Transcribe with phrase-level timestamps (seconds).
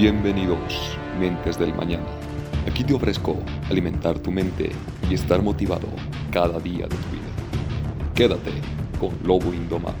[0.00, 2.06] Bienvenidos, mentes del mañana.
[2.70, 3.36] Aquí te ofrezco
[3.68, 4.70] alimentar tu mente
[5.10, 5.88] y estar motivado
[6.30, 8.12] cada día de tu vida.
[8.14, 8.52] Quédate
[9.00, 9.98] con Lobo Indomable.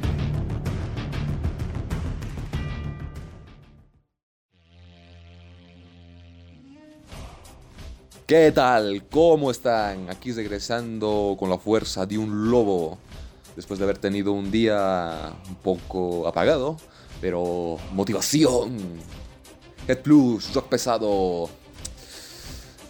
[8.24, 9.02] ¿Qué tal?
[9.10, 10.10] ¿Cómo están?
[10.10, 12.98] Aquí regresando con la fuerza de un lobo.
[13.56, 16.76] Después de haber tenido un día un poco apagado,
[17.20, 18.76] pero motivación.
[19.88, 21.48] Head Plus, rock pesado.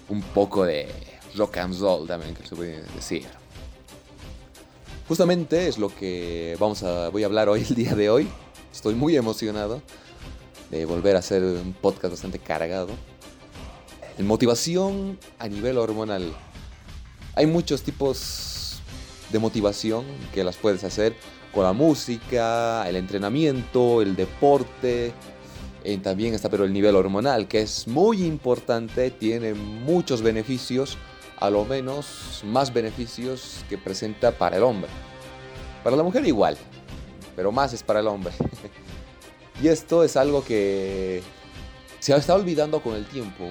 [0.09, 0.89] Un poco de
[1.37, 3.25] rock and roll también, que se puede decir.
[5.07, 8.29] Justamente es lo que vamos a, voy a hablar hoy, el día de hoy.
[8.73, 9.81] Estoy muy emocionado
[10.73, 12.89] de volver a hacer un podcast bastante cargado.
[14.19, 16.35] Motivación a nivel hormonal.
[17.37, 18.81] Hay muchos tipos
[19.31, 21.15] de motivación que las puedes hacer
[21.55, 25.13] con la música, el entrenamiento, el deporte,
[25.85, 30.99] eh, también está pero el nivel hormonal, que es muy importante, tiene muchos beneficios,
[31.39, 34.91] a lo menos más beneficios que presenta para el hombre.
[35.85, 36.57] Para la mujer igual,
[37.37, 38.33] pero más es para el hombre.
[39.63, 41.23] y esto es algo que
[42.01, 43.45] se está olvidando con el tiempo.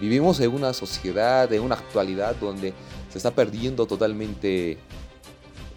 [0.00, 2.74] Vivimos en una sociedad, en una actualidad donde
[3.10, 4.78] se está perdiendo totalmente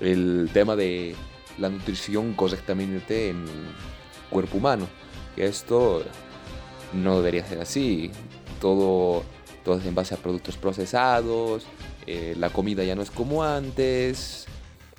[0.01, 1.15] el tema de
[1.57, 4.87] la nutrición correctamente en el cuerpo humano
[5.35, 6.03] que esto
[6.93, 8.11] no debería ser así.
[8.61, 9.23] Todo,
[9.63, 11.65] todo es en base a productos procesados,
[12.05, 14.45] eh, la comida ya no es como antes,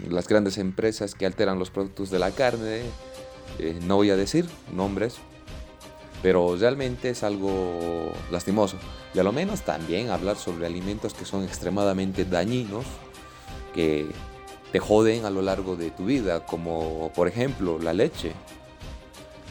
[0.08, 2.82] las grandes empresas que alteran los productos de la carne,
[3.58, 5.16] eh, no voy a decir nombres,
[6.22, 8.76] pero realmente es algo lastimoso.
[9.14, 12.84] Y a lo menos también hablar sobre alimentos que son extremadamente dañinos,
[13.74, 14.06] que
[14.72, 18.32] te joden a lo largo de tu vida, como por ejemplo la leche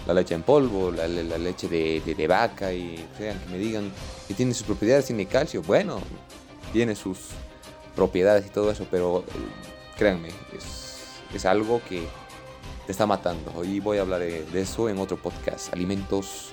[0.06, 3.92] la leche en polvo, la, leche de, vaca y que me digan
[4.28, 6.00] que tiene sus propiedades, tiene calcio, bueno,
[6.72, 7.20] tiene sus
[7.96, 9.32] propiedades y todo eso, pero eh,
[9.98, 10.30] créanme,
[11.34, 12.04] es, algo que
[12.86, 13.52] te está matando.
[13.56, 16.52] Hoy voy a hablar de, eso en otro podcast, alimentos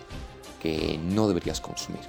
[0.61, 2.01] que no deberías consumir.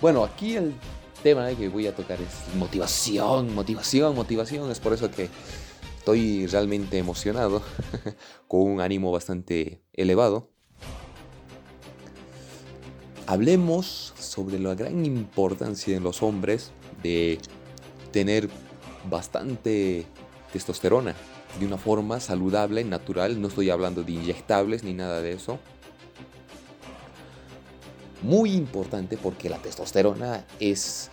[0.00, 0.74] Bueno, aquí el
[1.22, 5.28] tema que voy a tocar es motivación, motivación, motivación, es por eso que
[6.02, 7.62] Estoy realmente emocionado,
[8.48, 10.48] con un ánimo bastante elevado.
[13.28, 16.72] Hablemos sobre la gran importancia en los hombres
[17.04, 17.38] de
[18.10, 18.50] tener
[19.08, 20.04] bastante
[20.52, 21.14] testosterona
[21.60, 23.40] de una forma saludable, y natural.
[23.40, 25.60] No estoy hablando de inyectables ni nada de eso.
[28.22, 31.12] Muy importante porque la testosterona es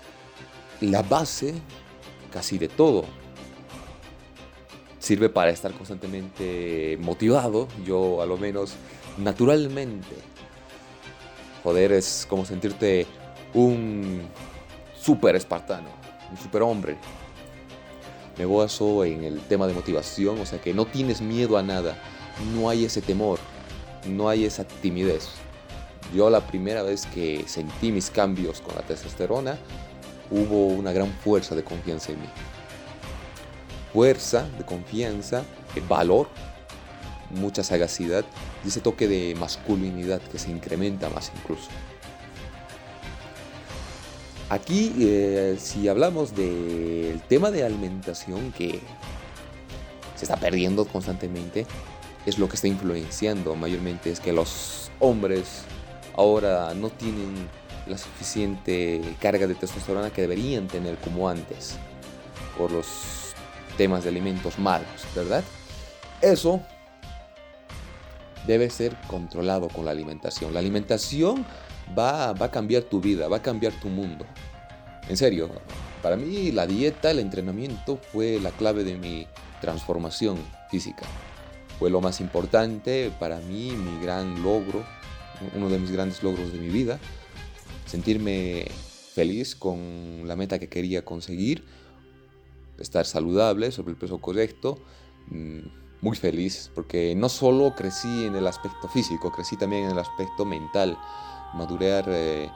[0.81, 1.53] la base
[2.31, 3.18] casi de todo
[4.99, 8.73] sirve para estar constantemente motivado, yo a lo menos
[9.17, 10.15] naturalmente.
[11.63, 13.07] Joder, es como sentirte
[13.53, 14.21] un
[14.99, 15.89] super espartano,
[16.29, 16.97] un super hombre.
[18.37, 21.97] Me baso en el tema de motivación, o sea que no tienes miedo a nada,
[22.55, 23.39] no hay ese temor,
[24.07, 25.29] no hay esa timidez.
[26.15, 29.57] Yo la primera vez que sentí mis cambios con la testosterona,
[30.31, 32.27] hubo una gran fuerza de confianza en mí
[33.93, 35.43] fuerza, de confianza,
[35.75, 36.27] de valor,
[37.31, 38.25] mucha sagacidad
[38.63, 41.69] y ese toque de masculinidad que se incrementa más incluso.
[44.49, 48.79] Aquí, eh, si hablamos del tema de alimentación que
[50.15, 51.67] se está perdiendo constantemente,
[52.25, 55.63] es lo que está influenciando mayormente, es que los hombres
[56.15, 57.47] ahora no tienen
[57.85, 61.75] la suficiente carga de testosterona que deberían tener como antes,
[62.57, 62.87] por los
[63.79, 65.41] temas de alimentos malos, ¿verdad?
[66.21, 66.61] Eso
[68.45, 70.53] debe ser controlado con la alimentación.
[70.53, 71.45] La alimentación
[71.97, 74.25] va, va, a cambiar tu vida, va a cambiar tu mundo.
[75.07, 75.49] En serio,
[76.03, 79.27] para mí la dieta, el entrenamiento fue la clave de mi
[79.61, 80.37] transformación
[80.69, 81.05] física.
[81.79, 84.83] Fue lo más importante para mí, mi gran logro,
[85.55, 86.99] uno de mis grandes logros de mi vida.
[87.85, 88.65] Sentirme
[89.13, 91.63] feliz con la meta que quería conseguir
[92.79, 94.79] estar saludable, sobre el peso correcto,
[95.27, 95.59] mm,
[96.01, 100.45] muy feliz, porque no solo crecí en el aspecto físico, crecí también en el aspecto
[100.45, 100.97] mental,
[101.53, 102.49] madurar eh,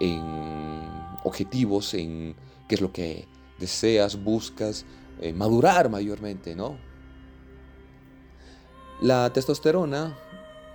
[0.00, 0.90] en
[1.24, 2.34] objetivos, en
[2.68, 3.26] qué es lo que
[3.58, 4.84] deseas, buscas,
[5.20, 6.76] eh, madurar mayormente, ¿no?
[9.00, 10.16] La testosterona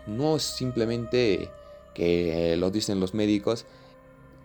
[0.07, 1.51] no es simplemente
[1.93, 3.65] que lo dicen los médicos,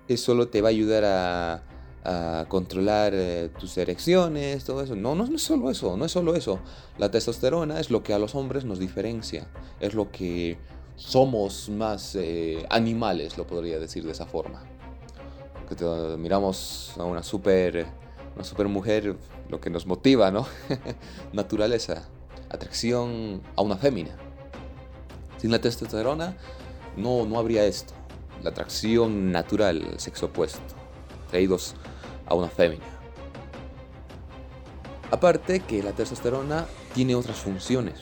[0.09, 1.63] es solo te va a ayudar a
[2.05, 4.97] a controlar eh, tus erecciones, todo eso.
[4.97, 6.59] No, no, es solo eso, no es solo eso.
[6.99, 9.47] La testosterona es lo que a los hombres nos diferencia,
[9.81, 10.59] es lo que
[10.97, 14.63] somos más eh, animales, lo podría decir de esa forma.
[15.69, 15.85] Que
[16.19, 17.87] miramos a una super,
[18.35, 19.17] una super mujer,
[19.49, 20.47] lo que nos motiva, ¿no?
[21.33, 22.09] Naturaleza,
[22.51, 24.17] atracción a una fémina.
[25.39, 26.37] Sin la testosterona
[26.97, 27.95] no, no habría esto.
[28.43, 30.61] La atracción natural, el sexo opuesto,
[31.31, 31.75] traídos
[32.33, 32.85] a una fémina.
[35.11, 38.01] Aparte que la testosterona tiene otras funciones.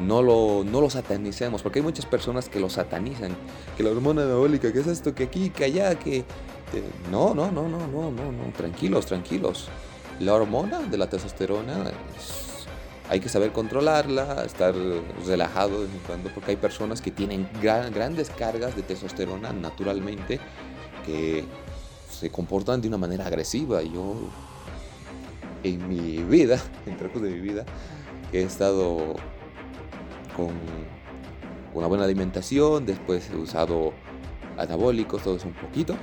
[0.00, 3.34] No lo, no lo satanicemos, porque hay muchas personas que lo satanizan.
[3.76, 6.24] Que la hormona anabólica, que es esto, que aquí, que allá, que...
[7.10, 9.68] no, no, no, no, no, no, no, tranquilos, tranquilos.
[10.18, 11.92] La hormona de la testosterona
[13.08, 14.74] hay que saber controlarla, estar
[15.24, 20.40] relajado de vez en cuando, porque hay personas que tienen grandes cargas de testosterona naturalmente
[21.04, 21.44] que
[22.08, 23.82] se comportan de una manera agresiva.
[23.82, 24.14] Yo
[25.62, 27.64] en mi vida, en trozos de mi vida,
[28.32, 29.14] he estado
[30.36, 30.50] con
[31.74, 33.92] una buena alimentación, después he usado
[34.56, 35.94] anabólicos, todo eso un poquito,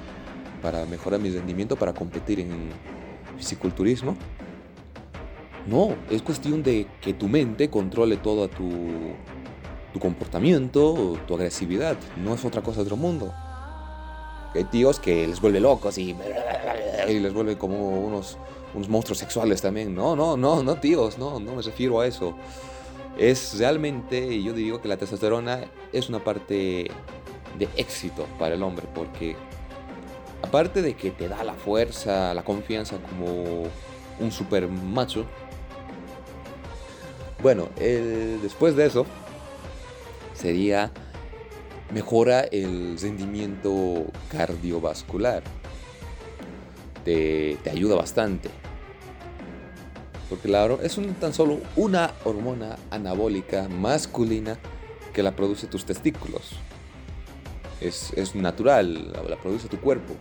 [0.62, 2.70] para mejorar mi rendimiento, para competir en
[3.38, 4.16] fisiculturismo.
[5.66, 8.70] No, es cuestión de que tu mente controle todo tu,
[9.94, 11.98] tu comportamiento, tu agresividad.
[12.18, 13.34] No es otra cosa de otro mundo.
[14.54, 16.16] Hay tíos que les vuelve locos y,
[17.08, 18.38] les vuelve como unos
[18.74, 19.94] unos monstruos sexuales también.
[19.94, 22.36] No, no, no, no, tíos, no, no me refiero a eso.
[23.18, 26.90] Es realmente, yo digo que la testosterona es una parte
[27.58, 29.36] de éxito para el hombre, porque
[30.42, 33.64] aparte de que te da la fuerza, la confianza como
[34.20, 35.26] un super macho,
[37.44, 39.06] bueno, después de eso
[40.34, 40.92] sería
[41.92, 45.44] mejora el rendimiento cardiovascular.
[47.04, 48.50] Te, te ayuda bastante.
[50.30, 54.58] Porque la es tan solo una hormona anabólica masculina
[55.14, 56.54] que la produce tus testículos.
[57.80, 60.16] Es, natural, la, produce tu cuerpo.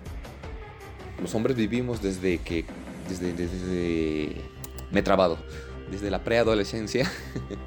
[1.21, 2.65] Los hombres vivimos desde que.
[3.09, 3.33] Desde.
[3.33, 4.37] desde
[4.91, 5.39] me he trabado.
[5.91, 7.11] Desde la preadolescencia.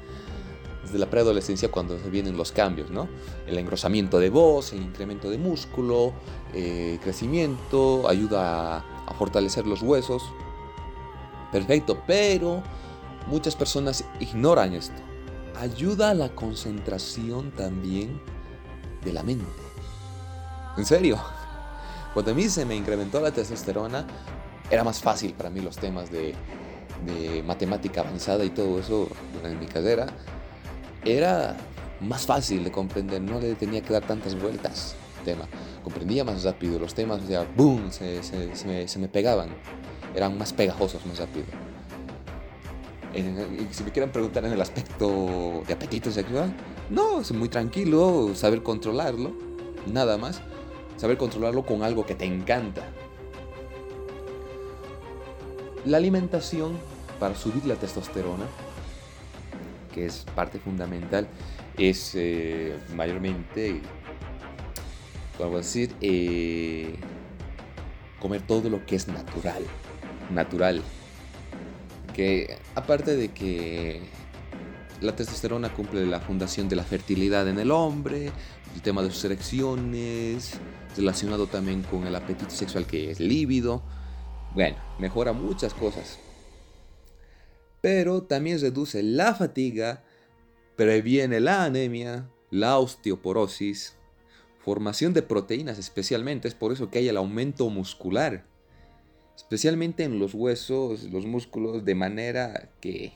[0.96, 3.08] desde la preadolescencia cuando vienen los cambios, ¿no?
[3.46, 6.12] El engrosamiento de voz, el incremento de músculo,
[6.54, 10.22] eh, crecimiento, ayuda a fortalecer los huesos
[11.56, 12.62] Perfecto, pero
[13.28, 15.00] muchas personas ignoran esto.
[15.58, 18.20] Ayuda a la concentración también
[19.04, 19.46] de la mente.
[20.76, 21.18] En serio,
[22.12, 24.06] cuando a mí se me incrementó la testosterona,
[24.70, 26.34] era más fácil para mí los temas de,
[27.44, 29.08] matemática avanzada y todo eso
[29.44, 30.08] en mi carrera.
[31.06, 31.56] Era
[32.00, 35.48] más fácil de comprender, no le tenía que dar tantas vueltas al tema.
[35.84, 37.92] Comprendía más rápido los temas, o sea, ¡boom!
[37.92, 39.50] Se, me pegaban
[40.16, 41.44] eran más pegajosos más rápido.
[43.70, 46.54] si me quieren preguntar en el aspecto de apetito sexual,
[46.90, 49.32] no, es muy tranquilo, saber controlarlo,
[49.86, 50.40] nada más.
[50.96, 52.82] Saber controlarlo con algo que te encanta.
[55.84, 56.78] La alimentación
[57.20, 58.46] para subir la testosterona,
[59.96, 61.26] que es parte fundamental,
[61.78, 63.80] es eh, mayormente,
[65.42, 66.94] a decir, eh,
[68.20, 69.64] comer todo lo que es natural
[70.30, 70.82] natural.
[72.14, 74.02] Que aparte de que
[75.00, 78.30] la testosterona cumple la fundación de la fertilidad en el hombre,
[78.74, 80.58] el tema de sus erecciones,
[80.96, 83.82] relacionado también con el apetito sexual que es lívido.
[84.54, 86.18] Bueno, mejora muchas cosas.
[87.86, 90.02] Pero también reduce la fatiga,
[90.74, 93.94] previene la anemia, la osteoporosis,
[94.58, 98.44] formación de proteínas especialmente, es por eso que hay el aumento muscular
[99.36, 103.12] especialmente en los huesos, los músculos, de manera que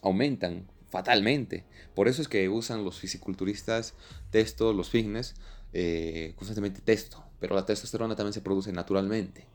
[0.00, 1.66] aumentan fatalmente.
[1.94, 3.92] Por eso es que usan los fisiculturistas
[4.30, 5.34] testo, los fitness,
[5.74, 7.22] eh, constantemente testo.
[7.38, 9.46] Pero la testosterona también se produce naturalmente.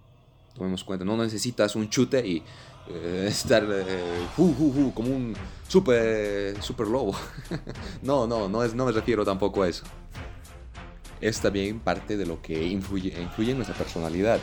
[0.56, 2.44] Tomemos cuenta, no necesitas un chute y
[2.90, 5.36] eh, estar eh, como un
[5.68, 7.16] super, super lobo.
[8.02, 9.84] no, no, no, es, no me refiero tampoco a eso.
[11.22, 14.40] Es también parte de lo que influye, influye en nuestra personalidad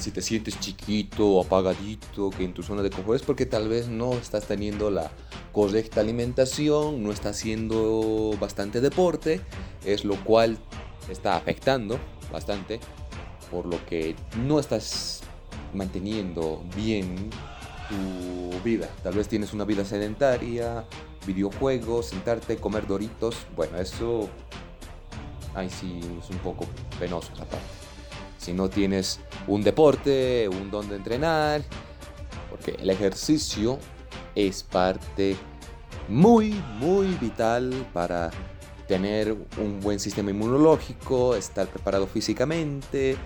[0.00, 3.88] si te sientes chiquito apagadito, que en tu zona de confort es porque tal vez
[3.88, 5.10] no estás teniendo la
[5.52, 9.40] correcta alimentación, no estás haciendo bastante deporte,
[9.84, 10.58] es lo cual
[11.10, 11.98] está afectando
[12.32, 12.80] bastante,
[13.50, 15.22] por lo que no estás
[15.74, 17.30] manteniendo bien
[17.88, 18.88] tu vida.
[19.02, 20.84] Tal vez tienes una vida sedentaria,
[21.26, 23.36] videojuegos, sentarte, comer doritos.
[23.56, 24.28] Bueno, eso
[25.54, 26.66] ahí sí es un poco
[26.98, 27.32] penoso
[28.40, 31.62] si no tienes un deporte, un don de entrenar,
[32.48, 33.78] porque el ejercicio
[34.34, 35.36] es parte
[36.08, 38.30] muy, muy vital para
[38.88, 43.16] tener un buen sistema inmunológico, estar preparado físicamente,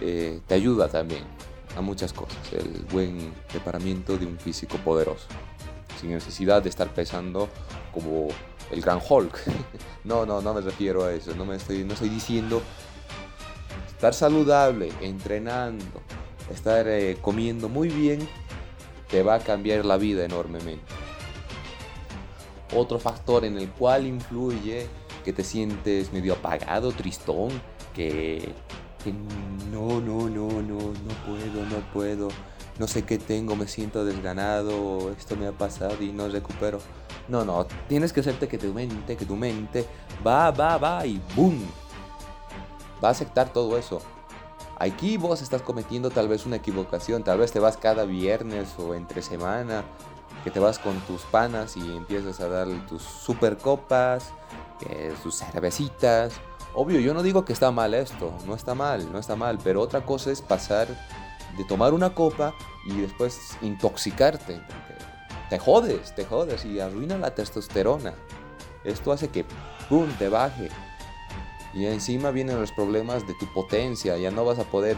[0.00, 1.37] eh, te ayuda también
[1.78, 2.36] a muchas cosas.
[2.52, 5.26] El buen preparamiento de un físico poderoso,
[6.00, 7.48] sin necesidad de estar pesando
[7.94, 8.28] como
[8.70, 9.38] el gran Hulk.
[10.04, 11.34] no, no, no me refiero a eso.
[11.34, 12.60] No me estoy, no estoy diciendo
[13.86, 16.02] estar saludable, entrenando,
[16.52, 18.28] estar eh, comiendo muy bien,
[19.08, 20.92] te va a cambiar la vida enormemente.
[22.74, 24.86] Otro factor en el cual influye
[25.24, 27.50] que te sientes medio apagado, tristón,
[27.94, 28.52] que,
[29.02, 32.28] que no, no, no, no, no puedo, no puedo,
[32.78, 36.80] no sé qué tengo, me siento desganado, esto me ha pasado y no recupero.
[37.28, 39.86] No, no, tienes que hacerte que tu mente, que tu mente
[40.26, 41.60] va, va, va y ¡boom!
[43.02, 44.00] Va a aceptar todo eso.
[44.78, 48.94] Aquí vos estás cometiendo tal vez una equivocación, tal vez te vas cada viernes o
[48.94, 49.84] entre semana
[50.44, 54.32] que te vas con tus panas y empiezas a dar tus super copas,
[55.22, 56.40] tus cervecitas.
[56.74, 59.80] Obvio, yo no digo que está mal esto, no está mal, no está mal, pero
[59.80, 60.88] otra cosa es pasar
[61.56, 62.54] de tomar una copa
[62.86, 64.60] y después intoxicarte.
[65.50, 68.14] Te jodes, te jodes y arruina la testosterona.
[68.84, 69.44] Esto hace que,
[69.88, 70.68] ¡pum!, te baje.
[71.74, 74.96] Y encima vienen los problemas de tu potencia, ya no vas a poder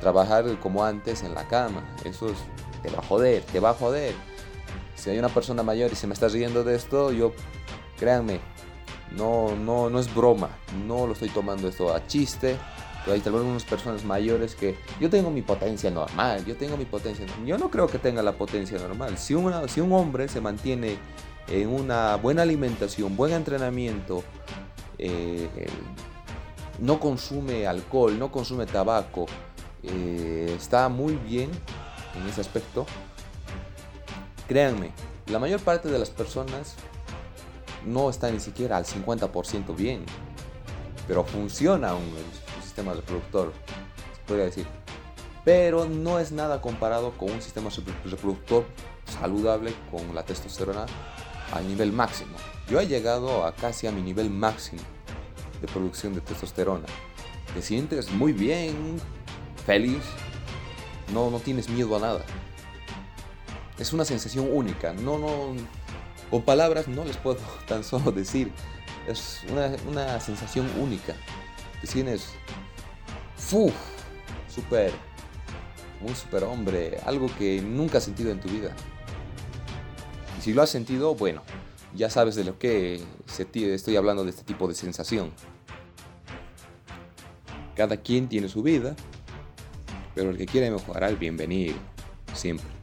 [0.00, 1.84] trabajar como antes en la cama.
[2.04, 2.36] Eso es
[2.82, 4.14] te va a joder, te va a joder.
[4.94, 7.32] Si hay una persona mayor y se me está riendo de esto, yo,
[7.98, 8.40] créanme,
[9.12, 10.50] no, no, no es broma,
[10.86, 12.56] no lo estoy tomando esto a chiste.
[13.06, 16.86] Hay tal vez unas personas mayores que yo tengo mi potencia normal, yo tengo mi
[16.86, 17.24] potencia.
[17.44, 19.16] Yo no creo que tenga la potencia normal.
[19.16, 20.98] Si, una, si un hombre se mantiene
[21.46, 24.24] en una buena alimentación, buen entrenamiento,
[24.98, 25.48] eh,
[26.80, 29.26] no consume alcohol, no consume tabaco,
[29.82, 31.50] eh, está muy bien
[32.20, 32.86] en ese aspecto,
[34.48, 34.90] créanme,
[35.26, 36.74] la mayor parte de las personas
[37.86, 40.04] no está ni siquiera al 50% bien,
[41.06, 43.52] pero funciona un, un sistema reproductor,
[44.14, 44.66] se podría decir.
[45.44, 47.70] Pero no es nada comparado con un sistema
[48.04, 48.64] reproductor
[49.06, 50.86] saludable con la testosterona
[51.52, 52.36] al nivel máximo.
[52.68, 54.82] Yo he llegado a casi a mi nivel máximo
[55.60, 56.86] de producción de testosterona.
[57.54, 59.00] Te sientes muy bien,
[59.64, 60.02] feliz,
[61.12, 62.24] no, no tienes miedo a nada.
[63.78, 64.92] Es una sensación única.
[64.92, 65.54] No, no,
[66.30, 68.52] con palabras no les puedo tan solo decir.
[69.06, 69.42] Es
[69.88, 71.14] una, sensación única.
[71.80, 72.30] Que tienes,
[73.36, 73.72] ¡fuf!
[74.48, 74.90] Super,
[76.00, 78.74] un super hombre, algo que nunca has sentido en tu vida.
[80.38, 81.42] Y si lo has sentido, bueno,
[81.94, 83.02] ya sabes de lo que
[83.54, 85.32] estoy hablando de este tipo de sensación.
[87.76, 88.96] Cada quien tiene su vida,
[90.14, 91.76] pero el que quiere mejorar, bienvenido,
[92.32, 92.75] siempre.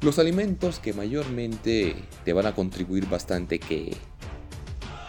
[0.00, 3.94] Los alimentos que mayormente te van a contribuir bastante, que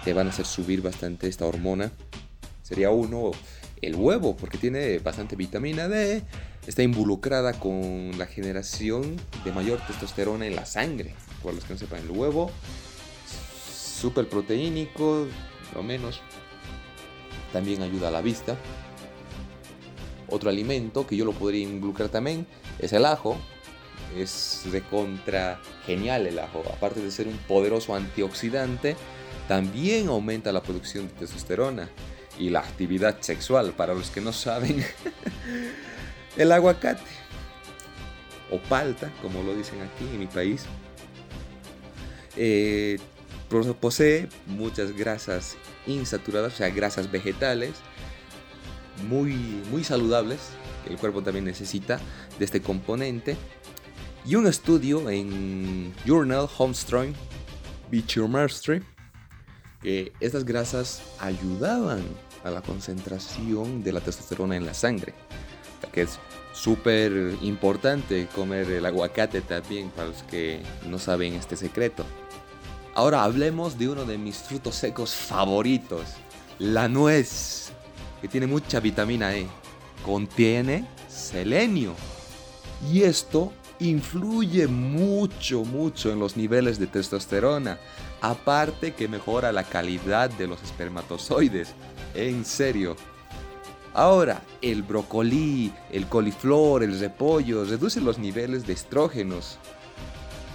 [0.04, 1.94] te van a hacer subir bastante esta hormona,
[2.62, 3.32] sería uno,
[3.82, 6.24] el huevo, porque tiene bastante vitamina D,
[6.68, 11.16] está involucrada con la generación de mayor testosterona en la sangre.
[11.42, 12.52] Por los que no sepan, el huevo,
[13.74, 15.26] súper proteínico,
[15.74, 16.22] lo menos.
[17.54, 18.58] También ayuda a la vista,
[20.32, 22.48] otro alimento que yo lo podría involucrar también
[22.80, 23.38] es el ajo.
[24.18, 26.64] Es de contra genial el ajo.
[26.72, 28.96] Aparte de ser un poderoso antioxidante,
[29.48, 31.90] también aumenta la producción de testosterona
[32.38, 33.74] y la actividad sexual.
[33.74, 34.86] Para los que no saben,
[36.38, 37.02] el aguacate
[38.52, 40.66] o palta, como lo dicen aquí en mi país,
[42.36, 43.00] eh,
[43.80, 47.72] posee muchas grasas insaturadas, o sea, grasas vegetales,
[49.10, 49.34] muy,
[49.72, 50.40] muy saludables,
[50.90, 52.00] el cuerpo también necesita
[52.40, 53.36] de este componente.
[54.24, 57.14] Y un estudio en Journal Homestrong
[57.90, 58.84] Biochemistry
[59.82, 62.04] que estas grasas ayudaban
[62.44, 65.16] a la concentración de la testosterona en la sangre.
[65.92, 66.20] Que es
[66.54, 72.06] súper importante comer el aguacate también para los que no saben este secreto.
[72.94, 76.04] Ahora hablemos de uno de mis frutos secos favoritos,
[76.60, 77.72] la nuez
[78.22, 79.48] que tiene mucha vitamina E.
[80.06, 81.96] Contiene selenio.
[82.92, 87.80] Y esto influye mucho, mucho en los niveles de testosterona.
[88.22, 91.74] Aparte que mejora la calidad de los espermatozoides.
[92.14, 92.96] En serio.
[93.94, 99.58] Ahora, el brócoli, el coliflor, el repollo reducen los niveles de estrógenos.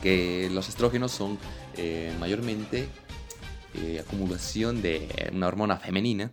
[0.02, 1.38] Que los estrógenos son
[1.76, 2.88] eh, mayormente
[3.75, 6.33] eh, acumulación de una hormona femenina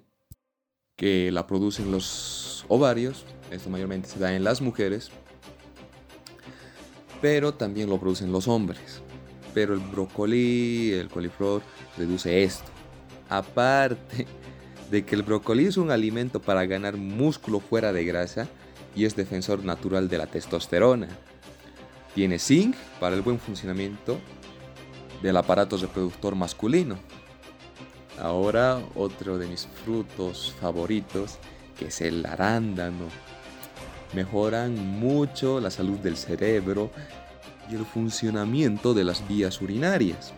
[0.95, 5.11] que la producen los ovarios, esto mayormente se da en las mujeres,
[7.23, 9.01] pero también lo producen los hombres.
[9.53, 11.61] Pero el brócoli, el coliflor,
[11.97, 12.69] reduce esto.
[13.29, 14.27] aparte
[14.91, 18.49] de que el brócoli es un alimento para ganar músculo fuera de grasa
[18.93, 21.07] y es defensor natural de la testosterona.
[22.13, 24.19] Tiene zinc para el buen funcionamiento
[25.21, 26.97] del aparato reproductor masculino.
[28.19, 31.39] Ahora otro de mis frutos favoritos,
[31.79, 33.07] que es el arándano.
[34.13, 36.91] Mejoran mucho la salud del cerebro
[37.69, 40.33] y el funcionamiento de las vías urinarias.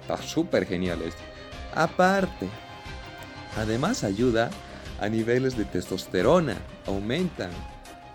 [0.00, 1.22] Está súper genial esto.
[1.74, 2.48] Aparte,
[3.56, 4.50] además ayuda
[5.00, 7.50] a niveles de testosterona, aumentan,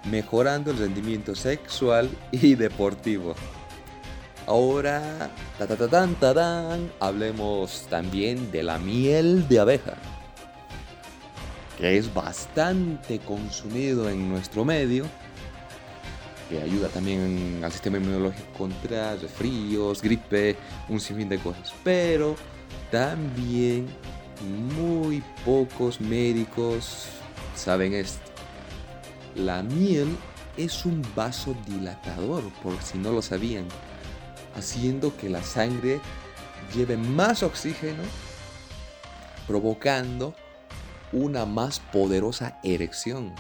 [0.10, 3.36] mejorando el rendimiento sexual y deportivo.
[4.46, 9.96] Ahora, ta, ta, ta, tan, tan, hablemos también de la miel de abeja,
[11.78, 15.06] que es bastante consumido en nuestro medio,
[16.50, 20.56] que ayuda también al sistema inmunológico contra resfríos, gripe,
[20.90, 21.74] un sinfín de cosas.
[21.84, 22.36] Pero
[22.90, 23.88] también
[24.76, 27.06] muy pocos médicos
[27.56, 28.32] saben esto.
[29.36, 30.08] La miel
[30.56, 33.66] es un vasodilatador, por si no lo sabían
[34.56, 36.00] haciendo que la sangre
[36.76, 38.02] lleve más oxígeno,
[39.46, 40.34] provocando
[41.12, 43.34] una más poderosa erección.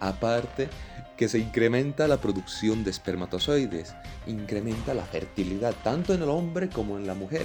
[0.00, 0.68] Aparte
[1.16, 3.94] que se incrementa la producción de espermatozoides,
[4.26, 7.44] incrementa la fertilidad tanto en el hombre como en la mujer.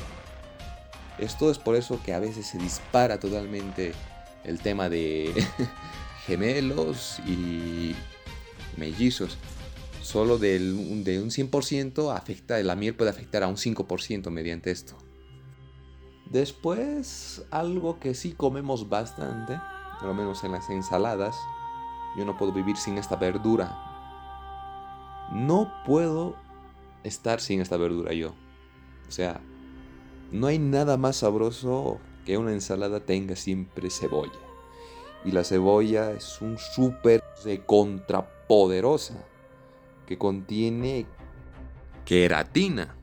[1.18, 3.94] Esto es por eso que a veces se dispara totalmente
[4.44, 5.34] el tema de
[6.28, 7.96] gemelos y
[8.78, 9.38] mellizos
[10.04, 14.98] solo del, de un 100% afecta, la miel puede afectar a un 5% mediante esto.
[16.26, 19.60] Después, algo que sí comemos bastante,
[20.00, 21.36] por lo menos en las ensaladas,
[22.18, 23.76] yo no puedo vivir sin esta verdura.
[25.32, 26.36] No puedo
[27.04, 28.34] estar sin esta verdura yo.
[29.08, 29.42] O sea,
[30.32, 34.32] no hay nada más sabroso que una ensalada tenga siempre cebolla.
[35.26, 39.16] Y la cebolla es un súper de contrapoderosa
[40.06, 41.06] que contiene
[42.06, 42.96] queratina,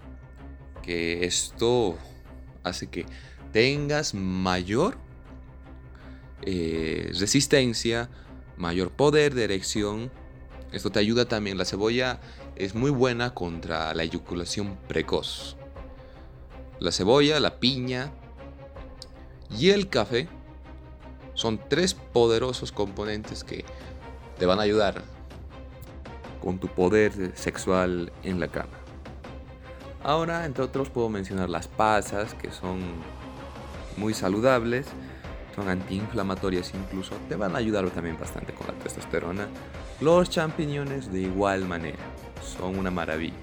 [0.83, 1.97] que esto
[2.63, 3.07] hace que
[3.53, 4.97] tengas mayor
[6.43, 8.09] eh, resistencia,
[8.57, 10.11] mayor poder de erección.
[10.73, 11.59] Esto te ayuda también.
[11.59, 12.21] La cebolla
[12.57, 15.57] es muy buena contra la eyaculación precoz.
[16.79, 18.13] La cebolla, la piña
[19.59, 20.29] y el café
[21.35, 23.65] son tres poderosos componentes que
[24.39, 25.03] te van a ayudar
[26.41, 28.80] con tu poder sexual en la cama.
[30.03, 32.81] Ahora, entre otros, puedo mencionar las pasas, que son
[33.97, 34.87] muy saludables,
[35.55, 39.47] son antiinflamatorias incluso, te van a ayudar también bastante con la testosterona.
[40.01, 41.99] Los champiñones de igual manera,
[42.57, 43.37] son una maravilla.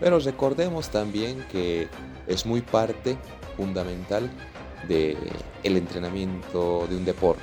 [0.00, 1.88] Pero recordemos también que
[2.26, 3.16] es muy parte
[3.56, 4.28] fundamental
[4.88, 5.16] del
[5.62, 7.42] el entrenamiento de un deporte.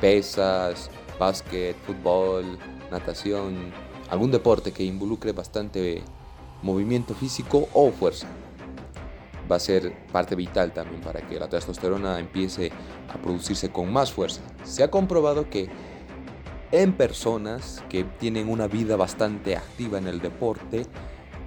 [0.00, 2.58] Pesas, básquet, fútbol,
[2.90, 3.72] natación,
[4.10, 6.02] algún deporte que involucre bastante
[6.62, 8.26] movimiento físico o fuerza.
[9.50, 12.70] Va a ser parte vital también para que la testosterona empiece
[13.12, 14.40] a producirse con más fuerza.
[14.64, 15.68] Se ha comprobado que
[16.70, 20.86] en personas que tienen una vida bastante activa en el deporte,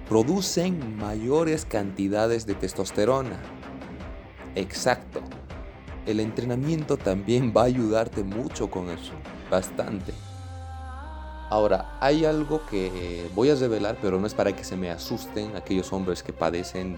[0.08, 3.40] producen mayores cantidades de testosterona.
[4.54, 5.20] Exacto.
[6.06, 9.12] El entrenamiento también va a ayudarte mucho con eso,
[9.50, 10.12] bastante.
[11.48, 15.54] Ahora, hay algo que voy a revelar, pero no es para que se me asusten
[15.54, 16.96] aquellos hombres que padecen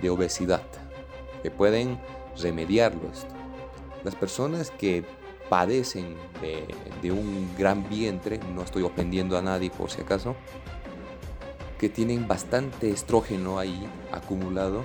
[0.00, 0.62] de, obesidad,
[1.42, 1.98] que pueden
[2.38, 3.08] remediarlo.
[4.04, 5.04] Las personas que
[5.48, 6.66] padecen de,
[7.00, 10.36] de, un gran vientre, no estoy ofendiendo a nadie por si acaso,
[11.78, 14.84] que tienen bastante estrógeno ahí acumulado,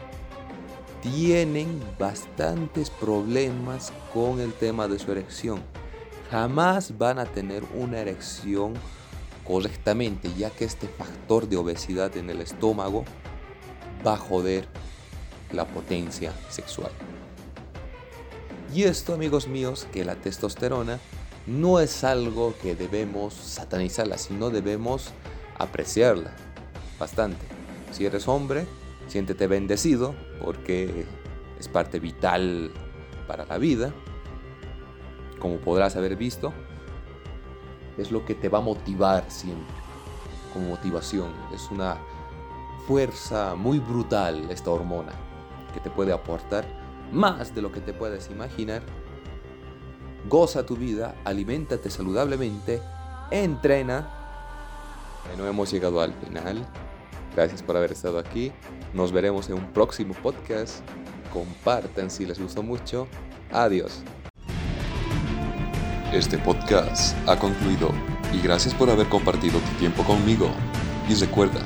[1.01, 5.61] tienen bastantes problemas con el tema de su erección
[6.31, 8.73] jamás van a tener una erección
[9.45, 13.03] correctamente, ya que este factor de obesidad en el estómago
[14.07, 14.65] va a joder
[15.51, 16.91] la potencia sexual.
[18.73, 20.99] Y esto, amigos míos, que la testosterona
[21.47, 25.09] no es algo que debemos satanizarla, sino debemos
[25.57, 26.31] apreciarla
[26.97, 27.45] bastante.
[27.91, 28.65] Si eres hombre,
[29.09, 31.05] siéntete bendecido porque
[31.59, 32.71] es parte vital
[33.27, 33.93] para la vida
[35.41, 36.53] como podrás haber visto,
[37.97, 39.75] es lo que te va a motivar siempre,
[40.53, 41.31] como motivación.
[41.53, 41.97] Es una
[42.87, 45.11] fuerza muy brutal esta hormona
[45.73, 46.65] que te puede aportar
[47.11, 48.83] más de lo que te puedes imaginar.
[50.29, 52.81] Goza tu vida, aliméntate saludablemente,
[53.31, 54.09] entrena.
[55.37, 56.65] No hemos llegado al final.
[57.35, 58.51] Gracias por haber estado aquí.
[58.93, 60.81] Nos veremos en un próximo podcast.
[61.31, 63.07] compartan si les gustó mucho.
[63.51, 64.03] Adiós.
[66.13, 67.89] Este podcast ha concluido
[68.33, 70.49] y gracias por haber compartido tu tiempo conmigo.
[71.07, 71.61] Y recuerda,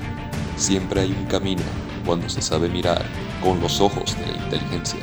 [0.55, 1.63] siempre hay un camino
[2.05, 3.03] cuando se sabe mirar
[3.43, 4.99] con los ojos de la inteligencia.